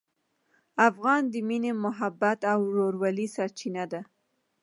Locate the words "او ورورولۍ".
2.51-3.27